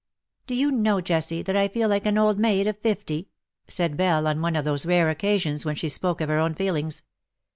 '^ 0.43 0.47
Do 0.47 0.55
you 0.55 0.71
know, 0.71 0.99
Jessie, 0.99 1.43
that 1.43 1.55
I 1.55 1.67
feel 1.67 1.87
like 1.87 2.07
an 2.07 2.17
old 2.17 2.39
maid 2.39 2.65
of 2.65 2.79
fifty 2.79 3.23
?^^ 2.79 3.23
said 3.71 3.95
Belle 3.95 4.25
on 4.25 4.41
one 4.41 4.55
of 4.55 4.65
those 4.65 4.83
rare 4.83 5.11
occasions 5.11 5.63
when 5.63 5.75
she 5.75 5.89
spoke 5.89 6.21
of 6.21 6.29
her 6.29 6.39
own 6.39 6.55
feelings. 6.55 7.03